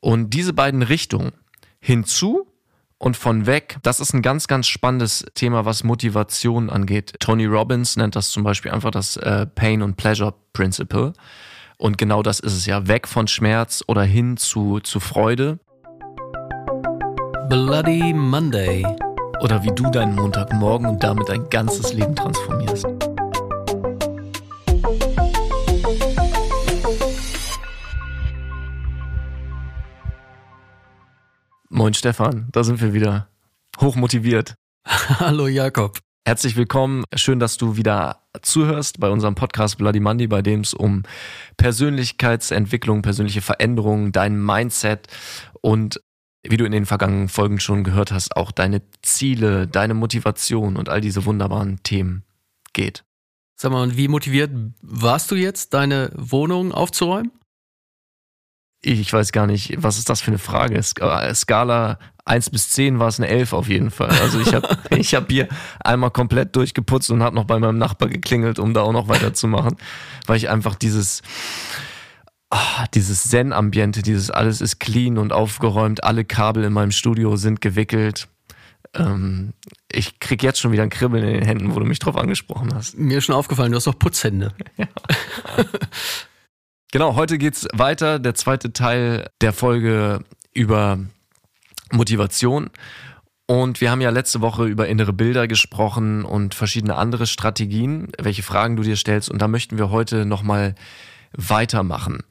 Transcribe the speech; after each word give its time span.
Und 0.00 0.30
diese 0.30 0.52
beiden 0.52 0.82
Richtungen 0.82 1.32
hinzu 1.80 2.46
und 2.98 3.16
von 3.16 3.46
weg, 3.46 3.78
das 3.82 4.00
ist 4.00 4.14
ein 4.14 4.22
ganz, 4.22 4.46
ganz 4.46 4.66
spannendes 4.66 5.24
Thema, 5.34 5.64
was 5.64 5.84
Motivation 5.84 6.70
angeht. 6.70 7.14
Tony 7.20 7.46
Robbins 7.46 7.96
nennt 7.96 8.16
das 8.16 8.30
zum 8.30 8.44
Beispiel 8.44 8.70
einfach 8.70 8.90
das 8.90 9.16
äh, 9.16 9.46
Pain 9.46 9.82
und 9.82 9.96
Pleasure 9.96 10.34
Principle. 10.52 11.12
Und 11.76 11.98
genau 11.98 12.22
das 12.22 12.40
ist 12.40 12.54
es 12.54 12.66
ja. 12.66 12.86
Weg 12.86 13.08
von 13.08 13.28
Schmerz 13.28 13.82
oder 13.86 14.02
hin 14.02 14.36
zu, 14.36 14.80
zu 14.80 15.00
Freude. 15.00 15.58
Bloody 17.48 18.14
Monday. 18.14 18.86
Oder 19.40 19.62
wie 19.62 19.72
du 19.74 19.90
deinen 19.90 20.14
Montagmorgen 20.14 20.86
und 20.86 21.02
damit 21.02 21.28
dein 21.28 21.48
ganzes 21.50 21.92
Leben 21.92 22.14
transformierst. 22.14 23.13
Moin 31.84 31.92
Stefan, 31.92 32.48
da 32.50 32.64
sind 32.64 32.80
wir 32.80 32.94
wieder. 32.94 33.28
Hochmotiviert. 33.78 34.54
Hallo 34.86 35.48
Jakob. 35.48 35.98
Herzlich 36.26 36.56
willkommen. 36.56 37.04
Schön, 37.14 37.38
dass 37.38 37.58
du 37.58 37.76
wieder 37.76 38.22
zuhörst 38.40 39.00
bei 39.00 39.10
unserem 39.10 39.34
Podcast 39.34 39.76
Bloody 39.76 40.00
Monday, 40.00 40.26
bei 40.26 40.40
dem 40.40 40.62
es 40.62 40.72
um 40.72 41.02
Persönlichkeitsentwicklung, 41.58 43.02
persönliche 43.02 43.42
Veränderungen, 43.42 44.12
dein 44.12 44.42
Mindset 44.42 45.08
und 45.60 46.00
wie 46.42 46.56
du 46.56 46.64
in 46.64 46.72
den 46.72 46.86
vergangenen 46.86 47.28
Folgen 47.28 47.60
schon 47.60 47.84
gehört 47.84 48.12
hast, 48.12 48.34
auch 48.34 48.50
deine 48.50 48.80
Ziele, 49.02 49.68
deine 49.68 49.92
Motivation 49.92 50.76
und 50.76 50.88
all 50.88 51.02
diese 51.02 51.26
wunderbaren 51.26 51.82
Themen 51.82 52.24
geht. 52.72 53.04
Sag 53.56 53.72
mal, 53.72 53.82
und 53.82 53.98
wie 53.98 54.08
motiviert 54.08 54.52
warst 54.80 55.30
du 55.30 55.34
jetzt, 55.34 55.74
deine 55.74 56.10
Wohnung 56.14 56.72
aufzuräumen? 56.72 57.30
Ich 58.86 59.12
weiß 59.12 59.32
gar 59.32 59.46
nicht, 59.46 59.82
was 59.82 59.98
ist 59.98 60.10
das 60.10 60.20
für 60.20 60.30
eine 60.30 60.38
Frage? 60.38 60.76
Äh, 60.76 61.34
Skala 61.34 61.98
1 62.26 62.50
bis 62.50 62.70
10 62.70 62.98
war 62.98 63.08
es 63.08 63.18
eine 63.18 63.28
11 63.28 63.52
auf 63.52 63.68
jeden 63.68 63.90
Fall. 63.90 64.10
Also 64.10 64.40
ich 64.40 64.54
habe 64.54 64.76
ich 64.96 65.14
hab 65.14 65.30
hier 65.30 65.48
einmal 65.80 66.10
komplett 66.10 66.54
durchgeputzt 66.56 67.10
und 67.10 67.22
habe 67.22 67.36
noch 67.36 67.44
bei 67.44 67.58
meinem 67.58 67.78
Nachbar 67.78 68.08
geklingelt, 68.08 68.58
um 68.58 68.74
da 68.74 68.82
auch 68.82 68.92
noch 68.92 69.08
weiterzumachen, 69.08 69.76
weil 70.26 70.36
ich 70.36 70.48
einfach 70.48 70.74
dieses 70.74 71.22
oh, 72.50 72.84
dieses 72.94 73.24
Zen-Ambiente, 73.24 74.02
dieses 74.02 74.30
alles 74.30 74.60
ist 74.60 74.78
clean 74.80 75.18
und 75.18 75.32
aufgeräumt, 75.32 76.04
alle 76.04 76.24
Kabel 76.24 76.64
in 76.64 76.72
meinem 76.72 76.92
Studio 76.92 77.36
sind 77.36 77.60
gewickelt. 77.60 78.28
Ähm, 78.94 79.52
ich 79.90 80.20
krieg 80.20 80.42
jetzt 80.42 80.60
schon 80.60 80.72
wieder 80.72 80.82
ein 80.82 80.90
Kribbeln 80.90 81.24
in 81.24 81.34
den 81.34 81.44
Händen, 81.44 81.74
wo 81.74 81.80
du 81.80 81.86
mich 81.86 81.98
drauf 81.98 82.16
angesprochen 82.16 82.74
hast. 82.74 82.96
Mir 82.96 83.18
ist 83.18 83.24
schon 83.24 83.34
aufgefallen, 83.34 83.72
du 83.72 83.76
hast 83.76 83.86
doch 83.86 83.98
Putzhände. 83.98 84.52
Ja. 84.76 84.86
Genau, 86.94 87.16
heute 87.16 87.38
geht's 87.38 87.66
weiter. 87.72 88.20
Der 88.20 88.36
zweite 88.36 88.72
Teil 88.72 89.28
der 89.40 89.52
Folge 89.52 90.20
über 90.52 91.00
Motivation. 91.90 92.70
Und 93.46 93.80
wir 93.80 93.90
haben 93.90 94.00
ja 94.00 94.10
letzte 94.10 94.40
Woche 94.42 94.66
über 94.66 94.86
innere 94.86 95.12
Bilder 95.12 95.48
gesprochen 95.48 96.24
und 96.24 96.54
verschiedene 96.54 96.94
andere 96.94 97.26
Strategien, 97.26 98.12
welche 98.20 98.44
Fragen 98.44 98.76
du 98.76 98.84
dir 98.84 98.94
stellst. 98.94 99.28
Und 99.28 99.42
da 99.42 99.48
möchten 99.48 99.76
wir 99.76 99.90
heute 99.90 100.24
nochmal 100.24 100.76
weitermachen. 101.32 102.22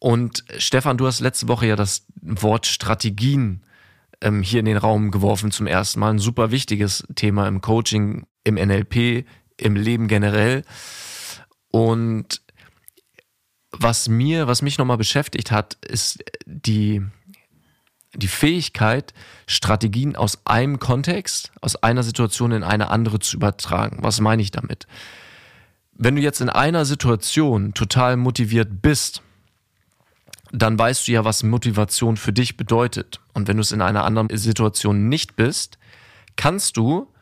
Und 0.00 0.42
Stefan, 0.56 0.98
du 0.98 1.06
hast 1.06 1.20
letzte 1.20 1.46
Woche 1.46 1.68
ja 1.68 1.76
das 1.76 2.04
Wort 2.20 2.66
Strategien 2.66 3.62
ähm, 4.20 4.42
hier 4.42 4.58
in 4.58 4.66
den 4.66 4.78
Raum 4.78 5.12
geworfen 5.12 5.52
zum 5.52 5.68
ersten 5.68 6.00
Mal. 6.00 6.10
Ein 6.14 6.18
super 6.18 6.50
wichtiges 6.50 7.04
Thema 7.14 7.46
im 7.46 7.60
Coaching, 7.60 8.26
im 8.42 8.56
NLP, 8.56 9.26
im 9.58 9.76
Leben 9.76 10.08
generell. 10.08 10.64
Und 11.70 12.42
was 13.80 14.08
mir, 14.08 14.46
was 14.46 14.62
mich 14.62 14.78
nochmal 14.78 14.96
beschäftigt 14.96 15.50
hat, 15.50 15.76
ist 15.86 16.22
die, 16.46 17.02
die 18.14 18.28
Fähigkeit, 18.28 19.14
Strategien 19.46 20.16
aus 20.16 20.46
einem 20.46 20.78
Kontext, 20.78 21.52
aus 21.60 21.76
einer 21.76 22.02
Situation 22.02 22.52
in 22.52 22.64
eine 22.64 22.90
andere 22.90 23.18
zu 23.18 23.36
übertragen. 23.36 23.98
Was 24.02 24.20
meine 24.20 24.42
ich 24.42 24.50
damit? 24.50 24.86
Wenn 25.92 26.16
du 26.16 26.22
jetzt 26.22 26.40
in 26.40 26.50
einer 26.50 26.84
Situation 26.84 27.74
total 27.74 28.16
motiviert 28.16 28.82
bist, 28.82 29.22
dann 30.52 30.78
weißt 30.78 31.06
du 31.06 31.12
ja, 31.12 31.24
was 31.24 31.42
Motivation 31.42 32.16
für 32.16 32.32
dich 32.32 32.56
bedeutet. 32.56 33.20
Und 33.34 33.48
wenn 33.48 33.56
du 33.56 33.60
es 33.60 33.72
in 33.72 33.82
einer 33.82 34.04
anderen 34.04 34.34
Situation 34.36 35.08
nicht 35.08 35.36
bist, 35.36 35.78
kannst 36.36 36.76
du 36.76 37.12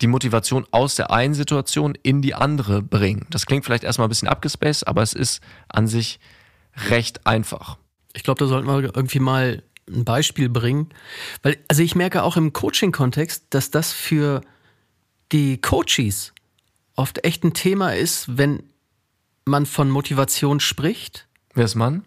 die 0.00 0.06
Motivation 0.06 0.66
aus 0.70 0.94
der 0.94 1.10
einen 1.10 1.34
Situation 1.34 1.96
in 2.02 2.22
die 2.22 2.34
andere 2.34 2.82
bringen. 2.82 3.26
Das 3.30 3.46
klingt 3.46 3.64
vielleicht 3.64 3.84
erstmal 3.84 4.06
ein 4.06 4.10
bisschen 4.10 4.28
abgespaced, 4.28 4.86
aber 4.86 5.02
es 5.02 5.12
ist 5.12 5.40
an 5.68 5.86
sich 5.88 6.20
recht 6.88 7.26
einfach. 7.26 7.78
Ich 8.14 8.22
glaube, 8.22 8.38
da 8.38 8.46
sollten 8.46 8.68
wir 8.68 8.82
irgendwie 8.82 9.20
mal 9.20 9.62
ein 9.88 10.04
Beispiel 10.04 10.48
bringen. 10.48 10.88
Weil, 11.42 11.58
also 11.68 11.82
ich 11.82 11.94
merke 11.94 12.22
auch 12.22 12.36
im 12.36 12.52
Coaching-Kontext, 12.52 13.46
dass 13.50 13.70
das 13.70 13.92
für 13.92 14.42
die 15.32 15.60
Coaches 15.60 16.32
oft 16.96 17.24
echt 17.24 17.44
ein 17.44 17.54
Thema 17.54 17.94
ist, 17.94 18.38
wenn 18.38 18.62
man 19.44 19.66
von 19.66 19.90
Motivation 19.90 20.60
spricht. 20.60 21.26
Wer 21.54 21.64
ist 21.64 21.74
man? 21.74 22.04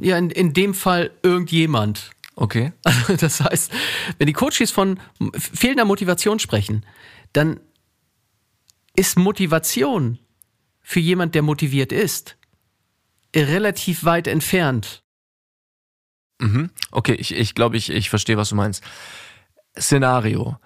Ja, 0.00 0.16
in, 0.18 0.30
in 0.30 0.52
dem 0.52 0.74
Fall 0.74 1.10
irgendjemand. 1.22 2.10
Okay. 2.36 2.72
Also 2.84 3.16
das 3.16 3.40
heißt, 3.40 3.72
wenn 4.18 4.26
die 4.26 4.32
Coaches 4.32 4.70
von 4.70 4.98
fehlender 5.34 5.84
Motivation 5.84 6.38
sprechen, 6.38 6.86
dann 7.32 7.60
ist 8.96 9.18
Motivation 9.18 10.18
für 10.80 11.00
jemand, 11.00 11.34
der 11.34 11.42
motiviert 11.42 11.92
ist, 11.92 12.36
relativ 13.34 14.04
weit 14.04 14.26
entfernt. 14.26 15.02
Mhm. 16.40 16.70
Okay, 16.90 17.14
ich, 17.14 17.34
ich 17.34 17.54
glaube, 17.54 17.76
ich, 17.76 17.90
ich 17.90 18.10
verstehe, 18.10 18.36
was 18.36 18.48
du 18.48 18.56
meinst. 18.56 18.82
Szenario. 19.78 20.58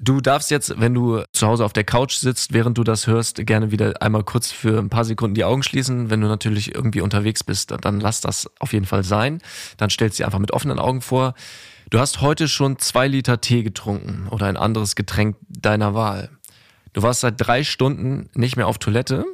Du 0.00 0.20
darfst 0.20 0.50
jetzt, 0.50 0.80
wenn 0.80 0.94
du 0.94 1.24
zu 1.32 1.46
Hause 1.48 1.64
auf 1.64 1.72
der 1.72 1.82
Couch 1.82 2.14
sitzt, 2.14 2.52
während 2.52 2.78
du 2.78 2.84
das 2.84 3.08
hörst, 3.08 3.44
gerne 3.46 3.72
wieder 3.72 4.00
einmal 4.00 4.22
kurz 4.22 4.52
für 4.52 4.78
ein 4.78 4.90
paar 4.90 5.04
Sekunden 5.04 5.34
die 5.34 5.44
Augen 5.44 5.64
schließen. 5.64 6.08
Wenn 6.08 6.20
du 6.20 6.28
natürlich 6.28 6.74
irgendwie 6.74 7.00
unterwegs 7.00 7.42
bist, 7.42 7.74
dann 7.80 7.98
lass 7.98 8.20
das 8.20 8.48
auf 8.60 8.72
jeden 8.72 8.86
Fall 8.86 9.02
sein. 9.02 9.42
Dann 9.76 9.90
stellst 9.90 10.18
du 10.18 10.22
dir 10.22 10.26
einfach 10.26 10.38
mit 10.38 10.52
offenen 10.52 10.78
Augen 10.78 11.00
vor. 11.00 11.34
Du 11.90 11.98
hast 11.98 12.20
heute 12.20 12.48
schon 12.48 12.78
zwei 12.78 13.08
Liter 13.08 13.40
Tee 13.40 13.62
getrunken 13.62 14.28
oder 14.28 14.46
ein 14.46 14.58
anderes 14.58 14.94
Getränk 14.94 15.36
deiner 15.48 15.94
Wahl. 15.94 16.28
Du 16.92 17.02
warst 17.02 17.20
seit 17.20 17.34
drei 17.38 17.64
Stunden 17.64 18.28
nicht 18.34 18.56
mehr 18.56 18.66
auf 18.66 18.76
Toilette 18.76 19.24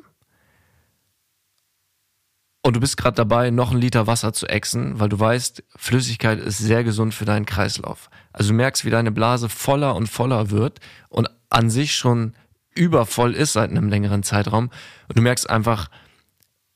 und 2.62 2.76
du 2.76 2.81
bist 2.81 2.97
gerade 2.97 3.16
dabei, 3.16 3.50
noch 3.50 3.72
einen 3.72 3.81
Liter 3.81 4.06
Wasser 4.06 4.32
zu 4.32 4.47
exen, 4.47 5.00
weil 5.00 5.09
du 5.09 5.19
weißt, 5.19 5.65
Flüssigkeit 5.75 6.38
ist 6.38 6.59
sehr 6.59 6.84
gesund 6.84 7.12
für 7.12 7.25
deinen 7.25 7.44
Kreislauf. 7.44 8.09
Also 8.32 8.50
du 8.50 8.54
merkst, 8.54 8.84
wie 8.84 8.91
deine 8.91 9.10
Blase 9.10 9.48
voller 9.48 9.97
und 9.97 10.06
voller 10.06 10.50
wird 10.50 10.78
und 11.09 11.28
an 11.50 11.71
sich 11.71 11.97
schon 11.97 12.34
übervoll 12.72 13.34
ist 13.34 13.54
seit 13.54 13.71
einem 13.71 13.88
längeren 13.88 14.22
Zeitraum. 14.22 14.71
Und 15.09 15.19
du 15.19 15.22
merkst 15.22 15.50
einfach, 15.50 15.88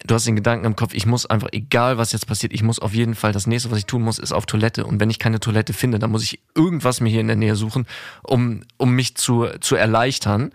du 0.07 0.15
hast 0.15 0.27
den 0.27 0.37
Gedanken 0.37 0.65
im 0.65 0.77
Kopf, 0.77 0.95
ich 0.95 1.07
muss 1.07 1.27
einfach, 1.27 1.49
egal 1.53 1.99
was 1.99 2.13
jetzt 2.13 2.27
passiert, 2.27 2.53
ich 2.53 2.63
muss 2.63 2.79
auf 2.79 2.95
jeden 2.95 3.15
Fall, 3.15 3.33
das 3.33 3.47
nächste, 3.47 3.71
was 3.71 3.79
ich 3.79 3.87
tun 3.87 4.03
muss, 4.03 4.19
ist 4.19 4.33
auf 4.33 4.47
Toilette. 4.47 4.87
Und 4.87 5.01
wenn 5.01 5.11
ich 5.11 5.19
keine 5.19 5.41
Toilette 5.41 5.73
finde, 5.73 5.99
dann 5.99 6.11
muss 6.11 6.23
ich 6.23 6.41
irgendwas 6.55 7.01
mir 7.01 7.11
hier 7.11 7.21
in 7.21 7.27
der 7.27 7.37
Nähe 7.37 7.57
suchen, 7.57 7.87
um, 8.23 8.63
um 8.77 8.93
mich 8.93 9.17
zu, 9.17 9.49
zu 9.61 9.75
erleichtern. 9.75 10.53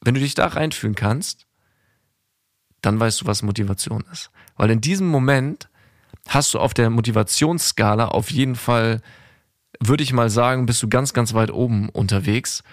Wenn 0.00 0.14
du 0.14 0.20
dich 0.20 0.34
da 0.34 0.46
reinfühlen 0.46 0.96
kannst, 0.96 1.46
dann 2.82 2.98
weißt 2.98 3.20
du, 3.20 3.26
was 3.26 3.42
Motivation 3.42 4.04
ist. 4.10 4.30
Weil 4.56 4.70
in 4.70 4.80
diesem 4.80 5.06
Moment 5.06 5.68
hast 6.28 6.54
du 6.54 6.58
auf 6.58 6.74
der 6.74 6.90
Motivationsskala 6.90 8.08
auf 8.08 8.30
jeden 8.30 8.56
Fall, 8.56 9.00
würde 9.78 10.02
ich 10.02 10.12
mal 10.12 10.30
sagen, 10.30 10.66
bist 10.66 10.82
du 10.82 10.88
ganz, 10.88 11.12
ganz 11.12 11.34
weit 11.34 11.52
oben 11.52 11.88
unterwegs, 11.90 12.64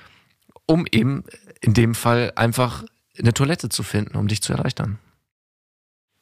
um 0.66 0.86
eben 0.92 1.24
in 1.62 1.74
dem 1.74 1.94
Fall 1.94 2.34
einfach 2.36 2.84
eine 3.18 3.34
Toilette 3.34 3.70
zu 3.70 3.84
finden, 3.84 4.16
um 4.18 4.28
dich 4.28 4.42
zu 4.42 4.54
erleichtern. 4.54 5.00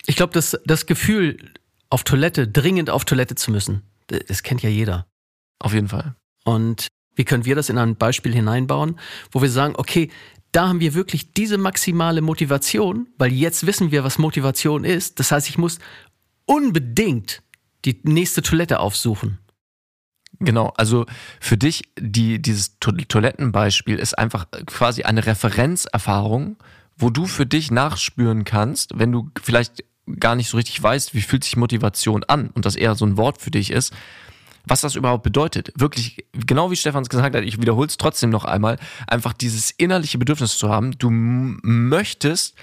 Ich 0.05 0.15
glaube, 0.15 0.33
das, 0.33 0.57
das 0.65 0.85
Gefühl, 0.85 1.53
auf 1.89 2.03
Toilette, 2.03 2.47
dringend 2.47 2.89
auf 2.89 3.05
Toilette 3.05 3.35
zu 3.35 3.51
müssen, 3.51 3.81
das 4.07 4.43
kennt 4.43 4.61
ja 4.61 4.69
jeder. 4.69 5.07
Auf 5.59 5.73
jeden 5.73 5.87
Fall. 5.87 6.15
Und 6.43 6.87
wie 7.15 7.25
können 7.25 7.45
wir 7.45 7.55
das 7.55 7.69
in 7.69 7.77
ein 7.77 7.95
Beispiel 7.95 8.33
hineinbauen, 8.33 8.99
wo 9.31 9.41
wir 9.41 9.49
sagen, 9.49 9.75
okay, 9.77 10.11
da 10.51 10.69
haben 10.69 10.79
wir 10.79 10.93
wirklich 10.93 11.33
diese 11.33 11.57
maximale 11.57 12.21
Motivation, 12.21 13.07
weil 13.17 13.31
jetzt 13.33 13.65
wissen 13.65 13.91
wir, 13.91 14.03
was 14.03 14.17
Motivation 14.17 14.83
ist. 14.83 15.19
Das 15.19 15.31
heißt, 15.31 15.49
ich 15.49 15.57
muss 15.57 15.79
unbedingt 16.45 17.41
die 17.83 17.99
nächste 18.03 18.41
Toilette 18.41 18.79
aufsuchen. 18.79 19.39
Genau, 20.39 20.73
also 20.75 21.05
für 21.39 21.57
dich, 21.57 21.83
die, 21.97 22.41
dieses 22.41 22.77
Toilettenbeispiel 22.79 23.97
ist 23.97 24.17
einfach 24.17 24.47
quasi 24.65 25.03
eine 25.03 25.25
Referenzerfahrung, 25.25 26.57
wo 26.97 27.09
du 27.09 27.25
für 27.25 27.45
dich 27.45 27.71
nachspüren 27.71 28.45
kannst, 28.45 28.97
wenn 28.97 29.11
du 29.11 29.29
vielleicht 29.41 29.83
gar 30.19 30.35
nicht 30.35 30.49
so 30.49 30.57
richtig 30.57 30.81
weißt, 30.81 31.13
wie 31.13 31.21
fühlt 31.21 31.43
sich 31.43 31.57
Motivation 31.57 32.23
an 32.23 32.49
und 32.49 32.65
das 32.65 32.75
eher 32.75 32.95
so 32.95 33.05
ein 33.05 33.17
Wort 33.17 33.41
für 33.41 33.51
dich 33.51 33.71
ist, 33.71 33.93
was 34.65 34.81
das 34.81 34.95
überhaupt 34.95 35.23
bedeutet. 35.23 35.71
Wirklich, 35.75 36.25
genau 36.33 36.71
wie 36.71 36.75
Stefan 36.75 37.03
es 37.03 37.09
gesagt 37.09 37.35
hat, 37.35 37.43
ich 37.43 37.59
wiederhole 37.59 37.87
es 37.87 37.97
trotzdem 37.97 38.29
noch 38.29 38.45
einmal, 38.45 38.77
einfach 39.07 39.33
dieses 39.33 39.71
innerliche 39.71 40.17
Bedürfnis 40.17 40.57
zu 40.57 40.69
haben, 40.69 40.97
du 40.97 41.09
möchtest 41.11 42.55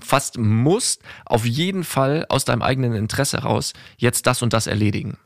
fast 0.00 0.38
musst 0.38 1.02
auf 1.26 1.44
jeden 1.44 1.84
Fall 1.84 2.24
aus 2.30 2.46
deinem 2.46 2.62
eigenen 2.62 2.94
Interesse 2.94 3.42
heraus 3.42 3.74
jetzt 3.98 4.26
das 4.26 4.40
und 4.42 4.52
das 4.52 4.66
erledigen. 4.66 5.18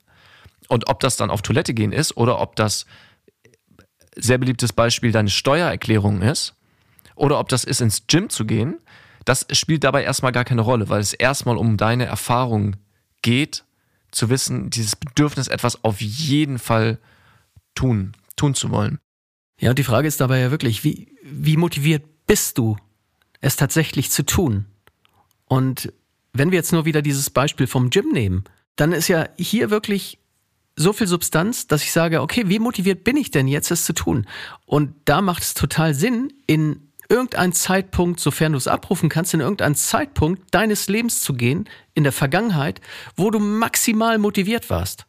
Und 0.69 0.89
ob 0.89 1.01
das 1.01 1.17
dann 1.17 1.31
auf 1.31 1.43
Toilette 1.43 1.73
gehen 1.73 1.93
ist 1.93 2.17
oder 2.17 2.41
ob 2.41 2.57
das 2.57 2.87
sehr 4.17 4.39
beliebtes 4.39 4.73
Beispiel 4.73 5.13
deine 5.13 5.31
Steuererklärung 5.31 6.23
ist 6.23 6.55
oder 7.15 7.39
ob 7.39 7.49
das 7.49 7.65
ist 7.65 7.81
ins 7.81 8.07
Gym 8.07 8.31
zu 8.31 8.45
gehen, 8.45 8.79
das 9.25 9.47
spielt 9.53 9.85
dabei 9.85 10.03
erstmal 10.03 10.33
gar 10.33 10.45
keine 10.45 10.63
Rolle, 10.63 10.89
weil 10.89 11.01
es 11.01 11.13
erstmal 11.13 11.57
um 11.57 11.77
deine 11.77 12.07
Erfahrung 12.07 12.77
geht, 13.23 13.65
zu 14.11 14.29
wissen, 14.29 14.71
dieses 14.71 14.97
Bedürfnis 14.97 15.49
etwas 15.49 15.85
auf 15.85 16.01
jeden 16.01 16.59
Fall 16.59 16.99
tun, 17.75 18.13
tun 18.37 18.55
zu 18.55 18.71
wollen. 18.71 18.99
Ja, 19.61 19.71
und 19.71 19.79
die 19.79 19.85
Frage 19.85 20.09
ist 20.09 20.21
dabei 20.21 20.41
ja 20.41 20.51
wirklich, 20.51 20.85
wie, 20.85 21.15
wie 21.23 21.57
motiviert 21.57 22.05
bist 22.27 22.59
du, 22.59 22.77
es 23.41 23.57
tatsächlich 23.57 24.11
zu 24.11 24.25
tun? 24.25 24.67
Und 25.47 25.93
wenn 26.33 26.51
wir 26.51 26.57
jetzt 26.57 26.73
nur 26.73 26.85
wieder 26.85 27.03
dieses 27.03 27.31
Beispiel 27.31 27.67
vom 27.67 27.91
Gym 27.91 28.11
nehmen, 28.13 28.45
dann 28.77 28.93
ist 28.93 29.09
ja 29.09 29.29
hier 29.37 29.71
wirklich 29.71 30.19
so 30.77 30.93
viel 30.93 31.07
Substanz, 31.07 31.67
dass 31.67 31.83
ich 31.83 31.93
sage, 31.93 32.23
okay, 32.23 32.45
wie 32.47 32.59
motiviert 32.59 33.05
bin 33.05 33.17
ich 33.17 33.31
denn 33.31 33.49
jetzt, 33.49 33.71
es 33.71 33.85
zu 33.85 33.93
tun? 33.93 34.27
Und 34.65 34.95
da 35.05 35.21
macht 35.21 35.43
es 35.43 35.55
total 35.55 35.95
Sinn, 35.95 36.33
in 36.47 36.90
irgendeinen 37.11 37.53
Zeitpunkt, 37.53 38.21
sofern 38.21 38.53
du 38.53 38.59
es 38.59 38.69
abrufen 38.69 39.09
kannst, 39.09 39.35
in 39.35 39.41
irgendeinen 39.41 39.75
Zeitpunkt 39.75 40.55
deines 40.55 40.89
Lebens 40.89 41.21
zu 41.21 41.35
gehen, 41.35 41.69
in 41.95 42.05
der 42.05 42.13
Vergangenheit, 42.13 42.81
wo 43.17 43.31
du 43.31 43.39
maximal 43.39 44.19
motiviert 44.19 44.71
warst. 44.71 45.07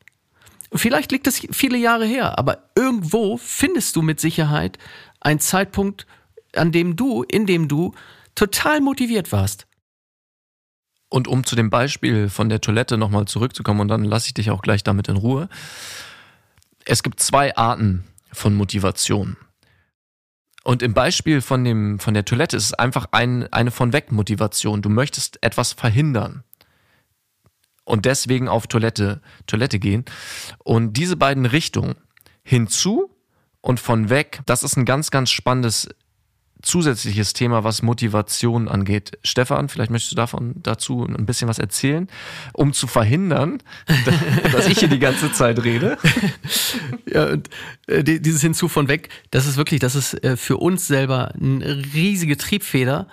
Vielleicht 0.74 1.12
liegt 1.12 1.28
es 1.28 1.46
viele 1.52 1.78
Jahre 1.78 2.06
her, 2.06 2.40
aber 2.40 2.70
irgendwo 2.76 3.38
findest 3.38 3.96
du 3.96 4.02
mit 4.02 4.20
Sicherheit 4.20 4.78
einen 5.20 5.40
Zeitpunkt, 5.40 6.08
an 6.56 6.72
dem 6.72 6.96
du, 6.96 7.24
in 7.24 7.46
dem 7.46 7.68
du 7.68 7.94
total 8.36 8.82
motiviert 8.82 9.32
warst. 9.32 9.68
Und 11.10 11.28
um 11.28 11.44
zu 11.44 11.58
dem 11.58 11.70
Beispiel 11.70 12.30
von 12.30 12.48
der 12.48 12.62
Toilette 12.62 12.98
nochmal 12.98 13.26
zurückzukommen, 13.26 13.82
und 13.82 13.90
dann 13.90 14.06
lasse 14.06 14.28
ich 14.28 14.34
dich 14.34 14.50
auch 14.50 14.62
gleich 14.62 14.82
damit 14.82 15.10
in 15.10 15.18
Ruhe. 15.18 15.50
Es 16.86 17.04
gibt 17.04 17.20
zwei 17.20 17.56
Arten 17.58 18.06
von 18.32 18.56
Motivation. 18.56 19.36
Und 20.64 20.84
im 20.84 20.94
Beispiel 20.94 21.42
von, 21.42 21.64
dem, 21.64 22.00
von 22.00 22.14
der 22.14 22.26
Toilette 22.26 22.56
ist 22.56 22.66
es 22.66 22.74
einfach 22.74 23.08
ein, 23.12 23.52
eine 23.52 23.72
von 23.72 23.94
weg 23.94 24.12
Motivation. 24.12 24.82
Du 24.82 24.90
möchtest 24.90 25.42
etwas 25.44 25.74
verhindern 25.74 26.44
und 27.84 28.06
deswegen 28.06 28.48
auf 28.48 28.68
Toilette, 28.68 29.22
Toilette 29.48 29.80
gehen. 29.80 30.06
Und 30.60 30.94
diese 30.98 31.18
beiden 31.18 31.46
Richtungen, 31.46 31.96
hinzu 32.44 33.10
und 33.62 33.80
von 33.80 34.10
weg, 34.10 34.42
das 34.46 34.64
ist 34.64 34.78
ein 34.78 34.86
ganz, 34.86 35.12
ganz 35.12 35.32
spannendes 35.32 35.90
zusätzliches 36.62 37.34
Thema, 37.34 37.64
was 37.64 37.82
Motivation 37.82 38.68
angeht. 38.68 39.18
Stefan, 39.24 39.70
vielleicht 39.70 39.92
möchtest 39.92 40.12
du 40.12 40.16
davon 40.16 40.56
dazu 40.64 41.06
ein 41.06 41.26
bisschen 41.26 41.48
was 41.48 41.60
erzählen, 41.60 42.08
um 42.54 42.74
zu 42.74 42.88
verhindern, 42.88 43.62
dass 44.52 44.68
ich 44.68 44.80
hier 44.80 44.88
die 44.88 45.00
ganze 45.00 45.32
Zeit 45.32 45.64
rede. 45.64 45.98
Ja, 47.06 47.26
und 47.26 47.50
äh, 47.88 48.04
dieses 48.04 48.42
Hinzu 48.42 48.70
von 48.70 48.88
weg, 48.88 49.10
das 49.32 49.46
ist 49.46 49.58
wirklich, 49.58 49.82
das 49.82 49.96
ist 49.96 50.24
äh, 50.24 50.38
für 50.38 50.58
uns 50.58 50.88
selber 50.88 51.34
eine 51.36 51.84
riesige 51.94 52.38
Triebfeder 52.38 53.08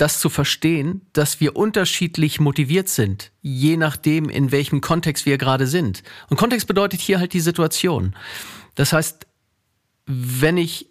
das 0.00 0.18
zu 0.18 0.30
verstehen, 0.30 1.02
dass 1.12 1.40
wir 1.40 1.56
unterschiedlich 1.56 2.40
motiviert 2.40 2.88
sind, 2.88 3.32
je 3.42 3.76
nachdem, 3.76 4.30
in 4.30 4.50
welchem 4.50 4.80
Kontext 4.80 5.26
wir 5.26 5.36
gerade 5.36 5.66
sind. 5.66 6.02
Und 6.28 6.38
Kontext 6.38 6.66
bedeutet 6.66 7.00
hier 7.00 7.18
halt 7.18 7.34
die 7.34 7.40
Situation. 7.40 8.14
Das 8.76 8.92
heißt, 8.92 9.26
wenn 10.06 10.56
ich 10.56 10.89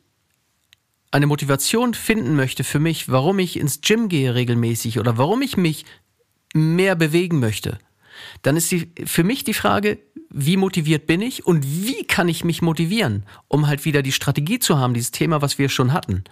eine 1.11 1.27
Motivation 1.27 1.93
finden 1.93 2.35
möchte 2.35 2.63
für 2.63 2.79
mich, 2.79 3.09
warum 3.09 3.39
ich 3.39 3.59
ins 3.59 3.81
Gym 3.81 4.09
gehe 4.09 4.35
regelmäßig 4.35 4.99
oder 4.99 5.17
warum 5.17 5.41
ich 5.41 5.57
mich 5.57 5.85
mehr 6.53 6.95
bewegen 6.95 7.39
möchte, 7.39 7.79
dann 8.41 8.57
ist 8.57 8.71
die, 8.71 8.91
für 9.05 9.23
mich 9.23 9.43
die 9.43 9.53
Frage, 9.53 9.99
wie 10.29 10.57
motiviert 10.57 11.07
bin 11.07 11.21
ich 11.21 11.45
und 11.45 11.65
wie 11.65 12.05
kann 12.05 12.29
ich 12.29 12.43
mich 12.43 12.61
motivieren, 12.61 13.25
um 13.47 13.67
halt 13.67 13.85
wieder 13.85 14.01
die 14.01 14.11
Strategie 14.11 14.59
zu 14.59 14.77
haben, 14.77 14.93
dieses 14.93 15.11
Thema, 15.11 15.41
was 15.41 15.57
wir 15.57 15.69
schon 15.69 15.93
hatten. 15.93 16.23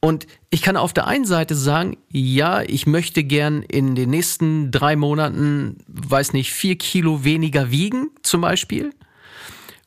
Und 0.00 0.26
ich 0.50 0.62
kann 0.62 0.76
auf 0.76 0.92
der 0.92 1.06
einen 1.06 1.24
Seite 1.24 1.54
sagen, 1.54 1.96
ja, 2.08 2.62
ich 2.62 2.86
möchte 2.88 3.22
gern 3.22 3.62
in 3.62 3.94
den 3.94 4.10
nächsten 4.10 4.72
drei 4.72 4.96
Monaten, 4.96 5.78
weiß 5.86 6.32
nicht, 6.32 6.52
vier 6.52 6.76
Kilo 6.76 7.22
weniger 7.22 7.70
wiegen, 7.70 8.10
zum 8.22 8.40
Beispiel. 8.40 8.92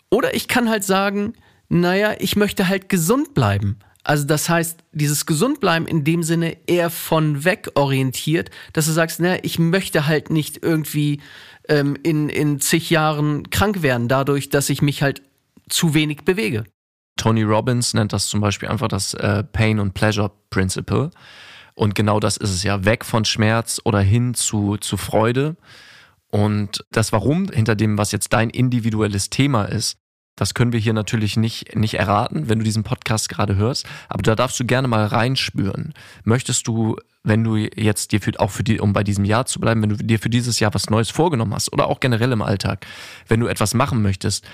Oder 0.10 0.34
ich 0.34 0.48
kann 0.48 0.70
halt 0.70 0.86
sagen, 0.86 1.34
naja, 1.68 2.16
ich 2.18 2.38
möchte 2.38 2.70
halt 2.70 2.88
gesund 2.88 3.34
bleiben. 3.34 3.80
Also 4.06 4.26
das 4.26 4.48
heißt, 4.50 4.84
dieses 4.92 5.26
Gesundbleiben 5.26 5.88
in 5.88 6.04
dem 6.04 6.22
Sinne 6.22 6.58
eher 6.68 6.92
von 6.92 7.44
weg 7.44 7.72
orientiert, 7.74 8.52
dass 8.72 8.86
du 8.86 8.92
sagst, 8.92 9.20
na, 9.20 9.44
ich 9.44 9.58
möchte 9.58 10.06
halt 10.06 10.30
nicht 10.30 10.62
irgendwie 10.62 11.22
ähm, 11.68 11.98
in, 12.04 12.30
in 12.30 12.60
zig 12.60 12.92
Jahren 12.92 13.50
krank 13.50 13.82
werden, 13.82 14.08
dadurch, 14.08 14.50
dass 14.50 14.70
ich 14.70 14.84
mich 14.84 15.02
halt 15.02 15.24
zu 15.70 15.96
wenig 15.96 16.24
bewege. 16.24 16.66
Tony 17.18 17.42
Robbins 17.42 17.96
nennt 17.96 18.14
das 18.14 18.28
zum 18.28 18.42
Beispiel 18.42 18.70
einfach 18.70 18.90
das 18.90 19.16
äh, 19.16 19.44
Pain 19.44 19.80
und 19.80 19.96
Pleasure 19.96 20.32
Principle. 20.52 21.10
Und 21.74 21.96
genau 21.96 22.20
das 22.20 22.38
ist 22.38 22.52
es 22.52 22.62
ja. 22.62 22.86
Weg 22.86 23.06
von 23.06 23.26
Schmerz 23.26 23.82
oder 23.84 24.02
hin 24.02 24.36
zu, 24.36 24.78
zu 24.78 24.98
Freude. 24.98 25.58
Und 26.30 26.86
das 26.92 27.12
Warum 27.12 27.50
hinter 27.50 27.76
dem, 27.76 27.98
was 27.98 28.12
jetzt 28.12 28.34
dein 28.34 28.52
individuelles 28.52 29.32
Thema 29.32 29.66
ist, 29.66 29.98
das 30.36 30.54
können 30.54 30.74
wir 30.74 30.80
hier 30.80 30.94
natürlich 30.94 31.38
nicht, 31.38 31.76
nicht 31.76 31.94
erraten, 31.96 32.50
wenn 32.50 32.60
du 32.60 32.66
diesen 32.66 32.84
Podcast 32.84 33.30
gerade 33.30 33.56
hörst. 33.56 33.88
Aber 34.10 34.22
da 34.22 34.36
darfst 34.36 34.60
du 34.60 34.66
gerne 34.66 34.88
mal 34.88 35.06
reinspüren. 35.06 35.94
Möchtest 36.24 36.68
du, 36.68 36.98
wenn 37.24 37.44
du 37.44 37.56
jetzt 37.56 38.12
dir 38.12 38.20
für, 38.20 38.38
auch 38.40 38.52
für 38.52 38.64
die, 38.64 38.80
um 38.80 38.92
bei 38.92 39.04
diesem 39.04 39.24
Jahr 39.24 39.46
zu 39.46 39.60
bleiben, 39.60 39.82
wenn 39.82 39.90
du 39.90 39.96
dir 39.96 40.20
für 40.20 40.30
dieses 40.30 40.60
Jahr 40.60 40.74
was 40.74 40.90
Neues 40.90 41.10
vorgenommen 41.10 41.54
hast 41.54 41.72
oder 41.72 41.88
auch 41.88 42.00
generell 42.00 42.32
im 42.32 42.42
Alltag, 42.42 42.86
wenn 43.28 43.40
du 43.40 43.48
etwas 43.48 43.74
machen 43.74 44.02
möchtest, 44.02 44.46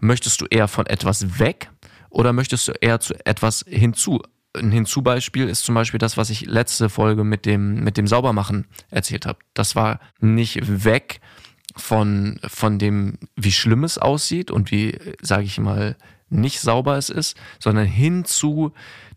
möchtest 0.00 0.40
du 0.40 0.46
eher 0.46 0.68
von 0.68 0.86
etwas 0.86 1.38
weg 1.38 1.70
oder 2.08 2.32
möchtest 2.32 2.68
du 2.68 2.72
eher 2.72 3.00
zu 3.00 3.14
etwas 3.26 3.64
hinzu? 3.68 4.22
Ein 4.56 4.70
Hinzubeispiel 4.72 5.50
ist 5.50 5.64
zum 5.64 5.74
Beispiel 5.74 5.98
das, 5.98 6.16
was 6.16 6.30
ich 6.30 6.46
letzte 6.46 6.88
Folge 6.88 7.24
mit 7.24 7.44
dem, 7.44 7.84
mit 7.84 7.98
dem 7.98 8.06
Saubermachen 8.06 8.66
erzählt 8.90 9.26
habe. 9.26 9.38
Das 9.52 9.76
war 9.76 10.00
nicht 10.18 10.84
weg 10.84 11.20
von, 11.76 12.38
von 12.46 12.78
dem, 12.78 13.18
wie 13.36 13.52
schlimm 13.52 13.84
es 13.84 13.98
aussieht 13.98 14.50
und 14.50 14.70
wie, 14.70 14.98
sage 15.20 15.44
ich 15.44 15.58
mal, 15.58 15.96
nicht 16.28 16.60
sauber 16.60 16.96
es 16.96 17.08
ist, 17.08 17.36
sondern 17.60 17.86
hin 17.86 18.24
zu 18.24 18.72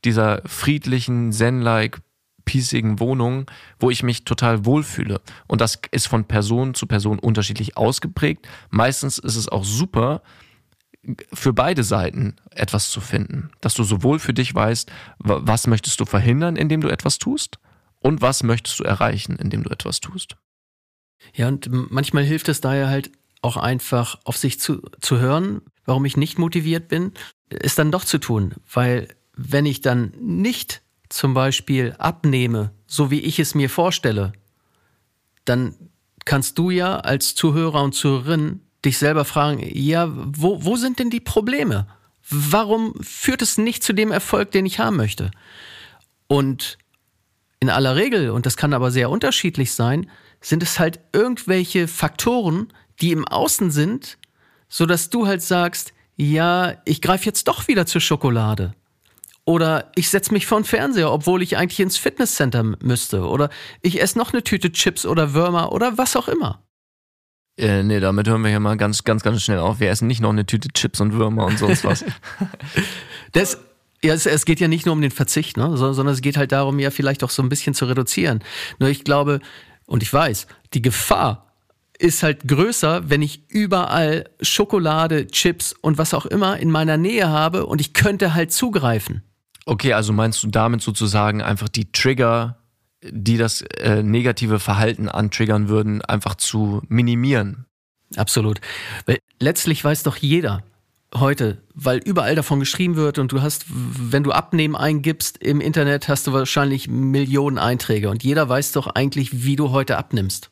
dieser 0.05 0.41
friedlichen, 0.45 1.31
zen-like, 1.31 2.01
piesigen 2.45 2.99
Wohnung, 2.99 3.49
wo 3.79 3.89
ich 3.89 4.03
mich 4.03 4.25
total 4.25 4.65
wohlfühle. 4.65 5.21
Und 5.47 5.61
das 5.61 5.79
ist 5.91 6.07
von 6.07 6.25
Person 6.25 6.73
zu 6.73 6.87
Person 6.87 7.19
unterschiedlich 7.19 7.77
ausgeprägt. 7.77 8.47
Meistens 8.69 9.19
ist 9.19 9.35
es 9.35 9.49
auch 9.49 9.63
super, 9.63 10.21
für 11.31 11.53
beide 11.53 11.83
Seiten 11.83 12.35
etwas 12.51 12.89
zu 12.89 13.01
finden. 13.01 13.51
Dass 13.61 13.75
du 13.75 13.83
sowohl 13.83 14.19
für 14.19 14.33
dich 14.33 14.53
weißt, 14.53 14.91
was 15.19 15.67
möchtest 15.67 15.99
du 15.99 16.05
verhindern, 16.05 16.55
indem 16.55 16.81
du 16.81 16.89
etwas 16.89 17.19
tust, 17.19 17.59
und 18.01 18.21
was 18.21 18.43
möchtest 18.43 18.79
du 18.79 18.83
erreichen, 18.83 19.35
indem 19.35 19.63
du 19.63 19.69
etwas 19.69 19.99
tust. 19.99 20.37
Ja, 21.33 21.47
und 21.47 21.69
manchmal 21.91 22.23
hilft 22.23 22.49
es 22.49 22.61
daher 22.61 22.87
halt 22.87 23.11
auch 23.41 23.57
einfach 23.57 24.19
auf 24.23 24.37
sich 24.37 24.59
zu, 24.59 24.81
zu 24.99 25.19
hören, 25.19 25.61
warum 25.85 26.05
ich 26.05 26.17
nicht 26.17 26.37
motiviert 26.37 26.87
bin, 26.87 27.13
es 27.49 27.75
dann 27.75 27.91
doch 27.91 28.03
zu 28.03 28.17
tun. 28.17 28.53
Weil 28.71 29.07
wenn 29.35 29.65
ich 29.65 29.81
dann 29.81 30.13
nicht 30.19 30.81
zum 31.09 31.33
Beispiel 31.33 31.95
abnehme, 31.97 32.71
so 32.85 33.11
wie 33.11 33.21
ich 33.21 33.39
es 33.39 33.55
mir 33.55 33.69
vorstelle, 33.69 34.33
dann 35.45 35.75
kannst 36.25 36.57
du 36.57 36.69
ja 36.69 36.99
als 36.99 37.33
Zuhörer 37.33 37.81
und 37.83 37.93
Zuhörerin 37.93 38.61
dich 38.85 38.97
selber 38.97 39.25
fragen, 39.25 39.67
ja, 39.73 40.09
wo, 40.11 40.63
wo 40.63 40.75
sind 40.75 40.99
denn 40.99 41.09
die 41.09 41.19
Probleme? 41.19 41.87
Warum 42.29 42.93
führt 43.01 43.41
es 43.41 43.57
nicht 43.57 43.83
zu 43.83 43.93
dem 43.93 44.11
Erfolg, 44.11 44.51
den 44.51 44.65
ich 44.65 44.79
haben 44.79 44.97
möchte? 44.97 45.31
Und 46.27 46.77
in 47.59 47.69
aller 47.69 47.95
Regel, 47.95 48.29
und 48.29 48.45
das 48.45 48.55
kann 48.55 48.73
aber 48.73 48.91
sehr 48.91 49.09
unterschiedlich 49.09 49.73
sein, 49.73 50.09
sind 50.41 50.63
es 50.63 50.79
halt 50.79 50.99
irgendwelche 51.13 51.87
Faktoren, 51.87 52.71
die 53.01 53.11
im 53.11 53.27
Außen 53.27 53.71
sind, 53.71 54.17
sodass 54.67 55.09
du 55.09 55.27
halt 55.27 55.41
sagst, 55.41 55.93
ja, 56.15 56.75
ich 56.85 57.01
greife 57.01 57.25
jetzt 57.25 57.47
doch 57.47 57.67
wieder 57.67 57.85
zur 57.85 58.01
Schokolade. 58.01 58.73
Oder 59.45 59.91
ich 59.95 60.09
setze 60.09 60.33
mich 60.33 60.45
vor 60.45 60.59
den 60.59 60.65
Fernseher, 60.65 61.11
obwohl 61.11 61.41
ich 61.41 61.57
eigentlich 61.57 61.79
ins 61.79 61.97
Fitnesscenter 61.97 62.61
müsste. 62.63 63.23
Oder 63.25 63.49
ich 63.81 64.01
esse 64.01 64.17
noch 64.17 64.31
eine 64.31 64.43
Tüte 64.43 64.71
Chips 64.71 65.05
oder 65.05 65.33
Würmer 65.33 65.71
oder 65.71 65.97
was 65.97 66.15
auch 66.15 66.27
immer. 66.27 66.61
Äh, 67.57 67.83
nee, 67.83 67.99
damit 67.99 68.27
hören 68.27 68.41
wir 68.43 68.49
hier 68.49 68.59
mal 68.59 68.77
ganz, 68.77 69.03
ganz, 69.03 69.23
ganz 69.23 69.41
schnell 69.41 69.59
auf. 69.59 69.79
Wir 69.79 69.89
essen 69.89 70.07
nicht 70.07 70.21
noch 70.21 70.29
eine 70.29 70.45
Tüte 70.45 70.69
Chips 70.69 71.01
und 71.01 71.13
Würmer 71.13 71.45
und 71.45 71.57
sonst 71.57 71.83
was. 71.83 72.05
das, 73.31 73.57
ja, 74.03 74.13
es, 74.13 74.25
es, 74.25 74.45
geht 74.45 74.59
ja 74.59 74.67
nicht 74.67 74.85
nur 74.85 74.93
um 74.93 75.01
den 75.01 75.11
Verzicht, 75.11 75.57
ne, 75.57 75.75
sondern 75.75 76.13
es 76.13 76.21
geht 76.21 76.37
halt 76.37 76.51
darum, 76.51 76.79
ja 76.79 76.91
vielleicht 76.91 77.23
auch 77.23 77.29
so 77.29 77.41
ein 77.41 77.49
bisschen 77.49 77.73
zu 77.73 77.85
reduzieren. 77.85 78.43
Nur 78.77 78.89
ich 78.89 79.03
glaube 79.03 79.41
und 79.89 80.03
ich 80.03 80.13
weiß, 80.13 80.47
die 80.73 80.81
Gefahr 80.81 81.53
ist 81.97 82.23
halt 82.23 82.47
größer, 82.47 83.09
wenn 83.09 83.21
ich 83.21 83.49
überall 83.49 84.29
Schokolade, 84.41 85.27
Chips 85.27 85.73
und 85.73 85.97
was 85.97 86.13
auch 86.13 86.25
immer 86.25 86.57
in 86.57 86.71
meiner 86.71 86.97
Nähe 86.97 87.27
habe 87.27 87.65
und 87.65 87.81
ich 87.81 87.93
könnte 87.93 88.33
halt 88.33 88.53
zugreifen. 88.53 89.23
Okay, 89.65 89.93
also 89.93 90.13
meinst 90.13 90.41
du 90.43 90.47
damit 90.47 90.81
sozusagen 90.81 91.41
einfach 91.41 91.67
die 91.67 91.91
Trigger 91.91 92.59
die 93.01 93.37
das 93.37 93.61
äh, 93.61 94.03
negative 94.03 94.59
Verhalten 94.59 95.09
antriggern 95.09 95.69
würden, 95.69 96.01
einfach 96.01 96.35
zu 96.35 96.81
minimieren. 96.87 97.65
Absolut. 98.15 98.59
Weil 99.05 99.19
letztlich 99.39 99.83
weiß 99.83 100.03
doch 100.03 100.17
jeder 100.17 100.63
heute, 101.15 101.63
weil 101.73 101.99
überall 101.99 102.35
davon 102.35 102.59
geschrieben 102.59 102.95
wird 102.95 103.17
und 103.19 103.31
du 103.31 103.41
hast, 103.41 103.65
wenn 103.67 104.23
du 104.23 104.31
Abnehmen 104.31 104.75
eingibst 104.75 105.37
im 105.39 105.61
Internet, 105.61 106.07
hast 106.07 106.27
du 106.27 106.33
wahrscheinlich 106.33 106.87
Millionen 106.87 107.57
Einträge 107.57 108.09
und 108.09 108.23
jeder 108.23 108.47
weiß 108.47 108.73
doch 108.73 108.87
eigentlich, 108.87 109.43
wie 109.43 109.55
du 109.55 109.71
heute 109.71 109.97
abnimmst. 109.97 110.51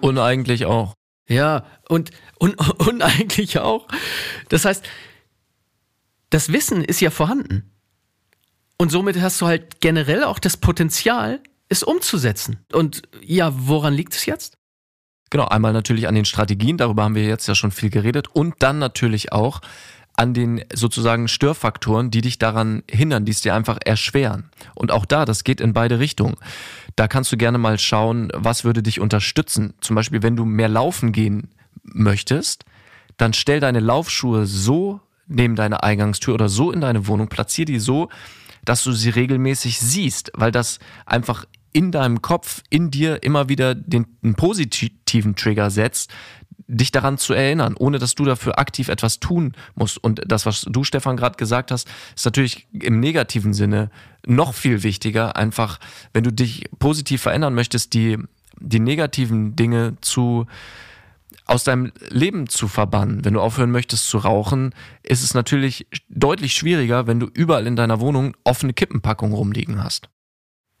Und 0.00 0.18
eigentlich 0.18 0.64
auch. 0.64 0.94
Ja, 1.28 1.64
und, 1.88 2.10
und, 2.38 2.56
und 2.86 3.02
eigentlich 3.02 3.58
auch. 3.58 3.88
Das 4.48 4.64
heißt, 4.64 4.84
das 6.30 6.52
Wissen 6.52 6.84
ist 6.84 7.00
ja 7.00 7.10
vorhanden. 7.10 7.72
Und 8.78 8.90
somit 8.90 9.20
hast 9.20 9.40
du 9.40 9.46
halt 9.46 9.80
generell 9.80 10.24
auch 10.24 10.38
das 10.38 10.56
Potenzial, 10.56 11.40
es 11.68 11.82
umzusetzen. 11.82 12.64
Und 12.72 13.02
ja, 13.22 13.52
woran 13.54 13.94
liegt 13.94 14.14
es 14.14 14.26
jetzt? 14.26 14.56
Genau, 15.30 15.46
einmal 15.46 15.72
natürlich 15.72 16.08
an 16.08 16.14
den 16.14 16.24
Strategien, 16.24 16.76
darüber 16.76 17.04
haben 17.04 17.14
wir 17.14 17.24
jetzt 17.24 17.46
ja 17.46 17.54
schon 17.54 17.70
viel 17.70 17.90
geredet. 17.90 18.28
Und 18.28 18.56
dann 18.58 18.78
natürlich 18.78 19.32
auch 19.32 19.60
an 20.16 20.34
den 20.34 20.62
sozusagen 20.74 21.28
Störfaktoren, 21.28 22.10
die 22.10 22.20
dich 22.20 22.38
daran 22.38 22.82
hindern, 22.90 23.24
die 23.24 23.32
es 23.32 23.40
dir 23.40 23.54
einfach 23.54 23.78
erschweren. 23.84 24.50
Und 24.74 24.90
auch 24.90 25.06
da, 25.06 25.24
das 25.24 25.44
geht 25.44 25.60
in 25.60 25.72
beide 25.72 25.98
Richtungen. 25.98 26.36
Da 26.96 27.08
kannst 27.08 27.32
du 27.32 27.36
gerne 27.36 27.58
mal 27.58 27.78
schauen, 27.78 28.30
was 28.34 28.64
würde 28.64 28.82
dich 28.82 29.00
unterstützen. 29.00 29.72
Zum 29.80 29.96
Beispiel, 29.96 30.22
wenn 30.22 30.36
du 30.36 30.44
mehr 30.44 30.68
laufen 30.68 31.12
gehen 31.12 31.48
möchtest, 31.84 32.64
dann 33.16 33.32
stell 33.32 33.60
deine 33.60 33.80
Laufschuhe 33.80 34.46
so 34.46 35.00
neben 35.30 35.54
deine 35.54 35.82
Eingangstür 35.82 36.34
oder 36.34 36.48
so 36.48 36.72
in 36.72 36.80
deine 36.80 37.06
Wohnung, 37.06 37.28
platzier 37.28 37.64
die 37.64 37.78
so, 37.78 38.08
dass 38.64 38.84
du 38.84 38.92
sie 38.92 39.10
regelmäßig 39.10 39.78
siehst, 39.78 40.32
weil 40.34 40.50
das 40.50 40.80
einfach 41.06 41.46
in 41.72 41.92
deinem 41.92 42.20
Kopf, 42.20 42.62
in 42.68 42.90
dir 42.90 43.22
immer 43.22 43.48
wieder 43.48 43.74
den, 43.74 44.06
den 44.22 44.34
positiven 45.10 45.34
Trigger 45.34 45.70
setzt, 45.70 46.10
dich 46.66 46.92
daran 46.92 47.18
zu 47.18 47.34
erinnern, 47.34 47.74
ohne 47.76 47.98
dass 47.98 48.14
du 48.14 48.24
dafür 48.24 48.58
aktiv 48.58 48.88
etwas 48.88 49.18
tun 49.18 49.54
musst. 49.74 49.98
Und 49.98 50.22
das, 50.26 50.46
was 50.46 50.62
du, 50.62 50.84
Stefan, 50.84 51.16
gerade 51.16 51.36
gesagt 51.36 51.72
hast, 51.72 51.88
ist 52.14 52.24
natürlich 52.24 52.68
im 52.72 53.00
negativen 53.00 53.54
Sinne 53.54 53.90
noch 54.24 54.54
viel 54.54 54.84
wichtiger. 54.84 55.36
Einfach, 55.36 55.80
wenn 56.12 56.22
du 56.22 56.32
dich 56.32 56.68
positiv 56.78 57.22
verändern 57.22 57.54
möchtest, 57.54 57.94
die, 57.94 58.18
die 58.60 58.78
negativen 58.78 59.56
Dinge 59.56 59.96
zu 60.00 60.46
aus 61.46 61.64
deinem 61.64 61.90
Leben 62.10 62.48
zu 62.48 62.68
verbannen. 62.68 63.24
Wenn 63.24 63.34
du 63.34 63.40
aufhören 63.40 63.72
möchtest 63.72 64.08
zu 64.08 64.18
rauchen, 64.18 64.72
ist 65.02 65.24
es 65.24 65.34
natürlich 65.34 65.88
deutlich 66.08 66.54
schwieriger, 66.54 67.08
wenn 67.08 67.18
du 67.18 67.26
überall 67.26 67.66
in 67.66 67.74
deiner 67.74 67.98
Wohnung 67.98 68.36
offene 68.44 68.72
Kippenpackungen 68.72 69.34
rumliegen 69.34 69.82
hast. 69.82 70.08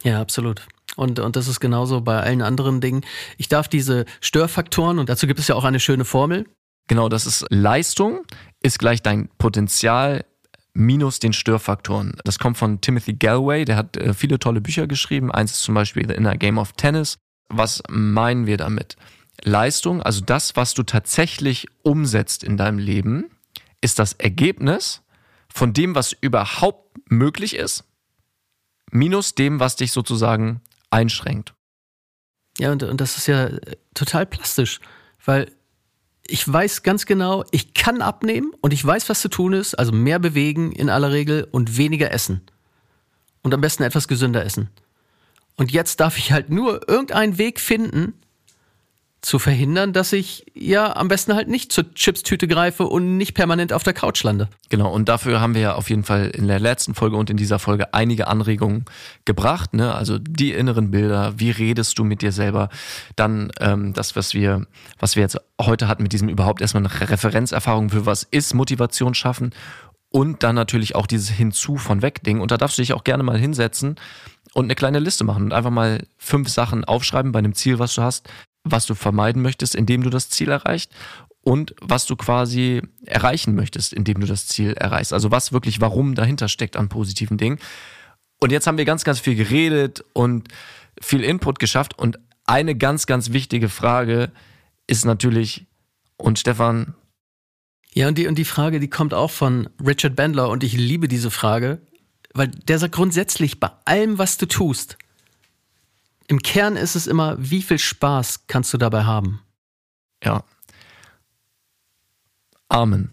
Ja, 0.04 0.20
absolut. 0.20 0.68
Und, 1.00 1.18
und 1.18 1.34
das 1.34 1.48
ist 1.48 1.60
genauso 1.60 2.02
bei 2.02 2.20
allen 2.20 2.42
anderen 2.42 2.82
Dingen. 2.82 3.06
Ich 3.38 3.48
darf 3.48 3.68
diese 3.68 4.04
Störfaktoren, 4.20 4.98
und 4.98 5.08
dazu 5.08 5.26
gibt 5.26 5.40
es 5.40 5.48
ja 5.48 5.54
auch 5.54 5.64
eine 5.64 5.80
schöne 5.80 6.04
Formel. 6.04 6.44
Genau, 6.88 7.08
das 7.08 7.24
ist 7.24 7.46
Leistung, 7.48 8.26
ist 8.60 8.78
gleich 8.78 9.00
dein 9.00 9.30
Potenzial 9.38 10.26
minus 10.74 11.18
den 11.18 11.32
Störfaktoren. 11.32 12.18
Das 12.24 12.38
kommt 12.38 12.58
von 12.58 12.82
Timothy 12.82 13.14
Galway, 13.14 13.64
der 13.64 13.76
hat 13.76 13.96
äh, 13.96 14.12
viele 14.12 14.38
tolle 14.38 14.60
Bücher 14.60 14.86
geschrieben. 14.86 15.32
Eins 15.32 15.52
ist 15.52 15.62
zum 15.62 15.74
Beispiel 15.74 16.06
The 16.06 16.12
Inner 16.12 16.36
Game 16.36 16.58
of 16.58 16.74
Tennis. 16.74 17.16
Was 17.48 17.82
meinen 17.88 18.46
wir 18.46 18.58
damit? 18.58 18.96
Leistung, 19.42 20.02
also 20.02 20.20
das, 20.20 20.54
was 20.54 20.74
du 20.74 20.82
tatsächlich 20.82 21.66
umsetzt 21.82 22.44
in 22.44 22.58
deinem 22.58 22.78
Leben, 22.78 23.30
ist 23.80 23.98
das 23.98 24.12
Ergebnis 24.12 25.00
von 25.48 25.72
dem, 25.72 25.94
was 25.94 26.12
überhaupt 26.12 26.98
möglich 27.10 27.56
ist, 27.56 27.84
minus 28.90 29.34
dem, 29.34 29.60
was 29.60 29.76
dich 29.76 29.92
sozusagen 29.92 30.60
einschränkt. 30.90 31.54
Ja, 32.58 32.72
und, 32.72 32.82
und 32.82 33.00
das 33.00 33.16
ist 33.16 33.26
ja 33.26 33.46
äh, 33.46 33.76
total 33.94 34.26
plastisch, 34.26 34.80
weil 35.24 35.50
ich 36.26 36.50
weiß 36.50 36.82
ganz 36.82 37.06
genau, 37.06 37.44
ich 37.50 37.74
kann 37.74 38.02
abnehmen 38.02 38.52
und 38.60 38.72
ich 38.72 38.84
weiß, 38.84 39.08
was 39.08 39.20
zu 39.20 39.28
tun 39.28 39.52
ist, 39.52 39.74
also 39.74 39.92
mehr 39.92 40.18
bewegen 40.18 40.72
in 40.72 40.88
aller 40.88 41.10
Regel 41.10 41.48
und 41.50 41.76
weniger 41.76 42.12
essen. 42.12 42.42
Und 43.42 43.54
am 43.54 43.60
besten 43.60 43.82
etwas 43.82 44.06
gesünder 44.06 44.44
essen. 44.44 44.70
Und 45.56 45.72
jetzt 45.72 46.00
darf 46.00 46.18
ich 46.18 46.32
halt 46.32 46.50
nur 46.50 46.88
irgendeinen 46.88 47.38
Weg 47.38 47.58
finden, 47.58 48.14
zu 49.22 49.38
verhindern, 49.38 49.92
dass 49.92 50.12
ich 50.12 50.46
ja 50.54 50.96
am 50.96 51.08
besten 51.08 51.34
halt 51.34 51.48
nicht 51.48 51.72
zur 51.72 51.92
Chipstüte 51.94 52.48
greife 52.48 52.84
und 52.84 53.18
nicht 53.18 53.34
permanent 53.34 53.72
auf 53.72 53.82
der 53.82 53.92
Couch 53.92 54.22
lande. 54.22 54.48
Genau, 54.70 54.90
und 54.90 55.08
dafür 55.08 55.40
haben 55.40 55.54
wir 55.54 55.60
ja 55.60 55.74
auf 55.74 55.90
jeden 55.90 56.04
Fall 56.04 56.28
in 56.28 56.48
der 56.48 56.58
letzten 56.58 56.94
Folge 56.94 57.16
und 57.16 57.28
in 57.28 57.36
dieser 57.36 57.58
Folge 57.58 57.92
einige 57.92 58.28
Anregungen 58.28 58.86
gebracht. 59.26 59.74
Ne? 59.74 59.94
Also 59.94 60.18
die 60.18 60.52
inneren 60.52 60.90
Bilder, 60.90 61.34
wie 61.36 61.50
redest 61.50 61.98
du 61.98 62.04
mit 62.04 62.22
dir 62.22 62.32
selber? 62.32 62.70
Dann 63.14 63.52
ähm, 63.60 63.92
das, 63.92 64.16
was 64.16 64.32
wir, 64.32 64.66
was 64.98 65.16
wir 65.16 65.22
jetzt 65.22 65.38
heute 65.60 65.86
hatten 65.86 66.02
mit 66.02 66.12
diesem 66.12 66.28
überhaupt 66.28 66.62
erstmal 66.62 66.86
eine 66.86 67.10
Referenzerfahrung 67.10 67.90
für 67.90 68.06
was 68.06 68.22
ist 68.30 68.54
Motivation 68.54 69.14
schaffen 69.14 69.52
und 70.08 70.42
dann 70.42 70.54
natürlich 70.54 70.94
auch 70.94 71.06
dieses 71.06 71.28
Hinzu 71.28 71.76
von 71.76 72.02
weg 72.02 72.22
Ding. 72.22 72.40
Und 72.40 72.50
da 72.50 72.56
darfst 72.56 72.78
du 72.78 72.82
dich 72.82 72.94
auch 72.94 73.04
gerne 73.04 73.22
mal 73.22 73.38
hinsetzen 73.38 73.96
und 74.54 74.64
eine 74.64 74.74
kleine 74.74 74.98
Liste 74.98 75.24
machen 75.24 75.44
und 75.44 75.52
einfach 75.52 75.70
mal 75.70 76.04
fünf 76.18 76.48
Sachen 76.48 76.84
aufschreiben 76.84 77.32
bei 77.32 77.38
einem 77.38 77.54
Ziel, 77.54 77.78
was 77.78 77.94
du 77.94 78.02
hast, 78.02 78.28
was 78.64 78.86
du 78.86 78.94
vermeiden 78.94 79.42
möchtest, 79.42 79.74
indem 79.74 80.02
du 80.02 80.10
das 80.10 80.30
Ziel 80.30 80.48
erreicht 80.48 80.92
und 81.42 81.74
was 81.80 82.06
du 82.06 82.16
quasi 82.16 82.82
erreichen 83.06 83.54
möchtest, 83.54 83.92
indem 83.92 84.20
du 84.20 84.26
das 84.26 84.46
Ziel 84.46 84.72
erreichst. 84.74 85.12
Also 85.12 85.30
was 85.30 85.52
wirklich 85.52 85.80
warum 85.80 86.14
dahinter 86.14 86.48
steckt 86.48 86.76
an 86.76 86.88
positiven 86.88 87.38
Dingen. 87.38 87.58
Und 88.40 88.52
jetzt 88.52 88.66
haben 88.66 88.78
wir 88.78 88.84
ganz, 88.84 89.04
ganz 89.04 89.20
viel 89.20 89.34
geredet 89.34 90.04
und 90.12 90.48
viel 91.00 91.22
Input 91.22 91.58
geschafft. 91.58 91.98
Und 91.98 92.18
eine 92.46 92.74
ganz, 92.74 93.06
ganz 93.06 93.32
wichtige 93.32 93.68
Frage 93.68 94.32
ist 94.86 95.04
natürlich, 95.04 95.66
und 96.16 96.38
Stefan. 96.38 96.94
Ja, 97.92 98.08
und 98.08 98.18
die, 98.18 98.26
und 98.26 98.36
die 98.36 98.44
Frage, 98.44 98.80
die 98.80 98.90
kommt 98.90 99.14
auch 99.14 99.30
von 99.30 99.68
Richard 99.84 100.16
Bandler 100.16 100.48
und 100.48 100.62
ich 100.62 100.74
liebe 100.74 101.08
diese 101.08 101.30
Frage, 101.30 101.80
weil 102.34 102.48
der 102.48 102.78
sagt 102.78 102.94
grundsätzlich, 102.94 103.60
bei 103.60 103.70
allem, 103.84 104.18
was 104.18 104.36
du 104.36 104.46
tust, 104.46 104.96
im 106.30 106.40
Kern 106.42 106.76
ist 106.76 106.94
es 106.94 107.08
immer, 107.08 107.34
wie 107.38 107.60
viel 107.60 107.80
Spaß 107.80 108.46
kannst 108.46 108.72
du 108.72 108.78
dabei 108.78 109.02
haben? 109.02 109.42
Ja. 110.22 110.44
Amen. 112.68 113.10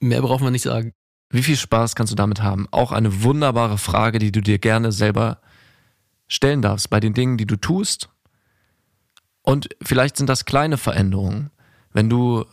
Mehr 0.00 0.20
brauchen 0.20 0.44
wir 0.44 0.50
nicht 0.50 0.64
sagen. 0.64 0.92
Wie 1.30 1.42
viel 1.42 1.56
Spaß 1.56 1.96
kannst 1.96 2.12
du 2.12 2.14
damit 2.14 2.42
haben? 2.42 2.68
Auch 2.70 2.92
eine 2.92 3.22
wunderbare 3.22 3.78
Frage, 3.78 4.18
die 4.18 4.32
du 4.32 4.42
dir 4.42 4.58
gerne 4.58 4.92
selber 4.92 5.40
stellen 6.28 6.60
darfst 6.60 6.90
bei 6.90 7.00
den 7.00 7.14
Dingen, 7.14 7.38
die 7.38 7.46
du 7.46 7.56
tust. 7.56 8.10
Und 9.40 9.70
vielleicht 9.82 10.18
sind 10.18 10.28
das 10.28 10.44
kleine 10.44 10.76
Veränderungen. 10.76 11.50
Wenn 11.94 12.10
du 12.10 12.44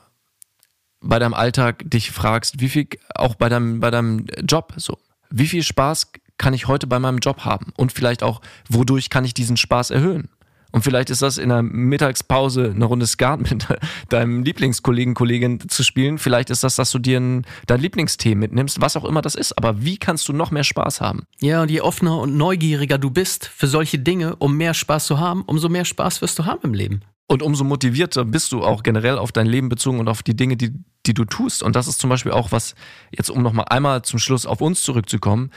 bei 1.01 1.19
deinem 1.19 1.33
Alltag 1.33 1.83
dich 1.89 2.11
fragst, 2.11 2.61
wie 2.61 2.69
viel, 2.69 2.87
auch 3.15 3.35
bei 3.35 3.49
deinem, 3.49 3.81
bei 3.81 3.91
deinem 3.91 4.27
Job, 4.47 4.71
so, 4.77 4.97
wie 5.29 5.47
viel 5.47 5.61
Spaß 5.63 6.13
kann 6.39 6.55
ich 6.55 6.67
heute 6.67 6.87
bei 6.87 6.97
meinem 6.97 7.19
Job 7.19 7.45
haben? 7.45 7.71
Und 7.77 7.91
vielleicht 7.91 8.23
auch, 8.23 8.41
wodurch 8.67 9.11
kann 9.11 9.25
ich 9.25 9.35
diesen 9.35 9.57
Spaß 9.57 9.91
erhöhen? 9.91 10.29
Und 10.71 10.83
vielleicht 10.83 11.09
ist 11.09 11.21
das 11.21 11.37
in 11.37 11.49
der 11.49 11.63
Mittagspause 11.63 12.71
eine 12.75 12.85
Runde 12.85 13.07
Skat 13.07 13.39
mit 13.51 13.67
deinem 14.09 14.43
Lieblingskollegen, 14.43 15.13
Kollegin 15.13 15.67
zu 15.67 15.83
spielen. 15.83 16.17
Vielleicht 16.17 16.49
ist 16.49 16.63
das, 16.63 16.75
dass 16.75 16.91
du 16.91 16.99
dir 16.99 17.19
ein, 17.19 17.45
dein 17.67 17.79
Lieblingstee 17.79 18.35
mitnimmst, 18.35 18.81
was 18.81 18.95
auch 18.95 19.05
immer 19.05 19.21
das 19.21 19.35
ist. 19.35 19.57
Aber 19.57 19.83
wie 19.83 19.97
kannst 19.97 20.27
du 20.27 20.33
noch 20.33 20.51
mehr 20.51 20.63
Spaß 20.63 21.01
haben? 21.01 21.23
Ja, 21.39 21.61
und 21.61 21.71
je 21.71 21.81
offener 21.81 22.19
und 22.19 22.37
neugieriger 22.37 22.97
du 22.97 23.09
bist 23.09 23.45
für 23.45 23.67
solche 23.67 23.99
Dinge, 23.99 24.35
um 24.37 24.57
mehr 24.57 24.73
Spaß 24.73 25.07
zu 25.07 25.19
haben, 25.19 25.43
umso 25.43 25.69
mehr 25.69 25.85
Spaß 25.85 26.21
wirst 26.21 26.37
du 26.39 26.45
haben 26.45 26.61
im 26.63 26.73
Leben. 26.73 27.01
Und 27.31 27.43
umso 27.43 27.63
motivierter 27.63 28.25
bist 28.25 28.51
du 28.51 28.63
auch 28.63 28.81
generell 28.81 29.19
auf 29.19 29.31
dein 29.31 29.45
Leben 29.45 29.69
bezogen 29.69 29.99
und 29.99 30.07
auf 30.07 30.23
die 30.23 30.35
Dinge, 30.35 30.57
die, 30.57 30.73
die 31.05 31.13
du 31.13 31.25
tust. 31.25 31.61
Und 31.61 31.75
das 31.75 31.87
ist 31.87 31.99
zum 31.99 32.09
Beispiel 32.09 32.31
auch 32.31 32.51
was, 32.51 32.73
jetzt 33.11 33.29
um 33.29 33.43
nochmal 33.43 33.65
einmal 33.69 34.01
zum 34.01 34.17
Schluss 34.17 34.47
auf 34.47 34.61
uns 34.61 34.81
zurückzukommen, 34.81 35.51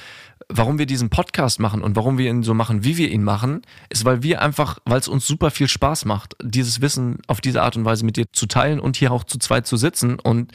warum 0.54 0.78
wir 0.78 0.86
diesen 0.86 1.10
Podcast 1.10 1.60
machen 1.60 1.82
und 1.82 1.96
warum 1.96 2.18
wir 2.18 2.30
ihn 2.30 2.42
so 2.42 2.54
machen, 2.54 2.84
wie 2.84 2.96
wir 2.96 3.10
ihn 3.10 3.24
machen, 3.24 3.62
ist, 3.88 4.04
weil 4.04 4.22
wir 4.22 4.42
einfach, 4.42 4.78
weil 4.84 4.98
es 4.98 5.08
uns 5.08 5.26
super 5.26 5.50
viel 5.50 5.68
Spaß 5.68 6.04
macht, 6.04 6.36
dieses 6.42 6.80
Wissen 6.80 7.18
auf 7.26 7.40
diese 7.40 7.62
Art 7.62 7.76
und 7.76 7.84
Weise 7.84 8.04
mit 8.04 8.16
dir 8.16 8.26
zu 8.32 8.46
teilen 8.46 8.80
und 8.80 8.96
hier 8.96 9.12
auch 9.12 9.24
zu 9.24 9.38
zweit 9.38 9.66
zu 9.66 9.76
sitzen 9.76 10.18
und 10.18 10.52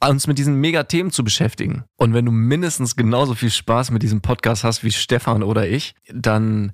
uns 0.00 0.26
mit 0.26 0.38
diesen 0.38 0.54
Mega-Themen 0.54 1.10
zu 1.10 1.24
beschäftigen. 1.24 1.84
Und 1.96 2.14
wenn 2.14 2.24
du 2.24 2.32
mindestens 2.32 2.94
genauso 2.94 3.34
viel 3.34 3.50
Spaß 3.50 3.90
mit 3.90 4.02
diesem 4.02 4.20
Podcast 4.20 4.62
hast 4.64 4.84
wie 4.84 4.92
Stefan 4.92 5.42
oder 5.42 5.68
ich, 5.68 5.94
dann 6.12 6.72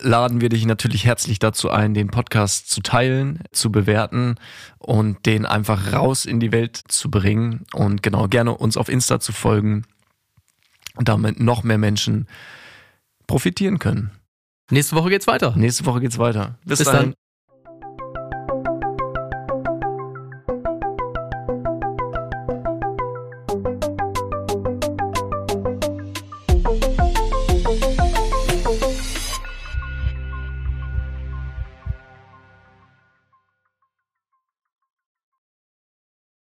laden 0.00 0.40
wir 0.40 0.48
dich 0.48 0.66
natürlich 0.66 1.04
herzlich 1.04 1.38
dazu 1.38 1.70
ein, 1.70 1.94
den 1.94 2.08
Podcast 2.08 2.70
zu 2.70 2.80
teilen, 2.80 3.40
zu 3.52 3.70
bewerten 3.70 4.36
und 4.78 5.26
den 5.26 5.46
einfach 5.46 5.92
raus 5.92 6.24
in 6.24 6.40
die 6.40 6.52
Welt 6.52 6.80
zu 6.88 7.10
bringen 7.10 7.64
und 7.72 8.02
genau 8.02 8.28
gerne 8.28 8.56
uns 8.56 8.76
auf 8.76 8.88
Insta 8.88 9.20
zu 9.20 9.32
folgen 9.32 9.84
und 10.96 11.08
damit 11.08 11.40
noch 11.40 11.62
mehr 11.62 11.78
Menschen 11.78 12.26
profitieren 13.26 13.78
können. 13.78 14.10
Nächste 14.70 14.96
Woche 14.96 15.10
geht's 15.10 15.26
weiter. 15.26 15.54
Nächste 15.56 15.84
Woche 15.86 16.00
geht's 16.00 16.18
weiter. 16.18 16.58
Bis, 16.64 16.78
Bis 16.78 16.88
dann. 16.88 17.14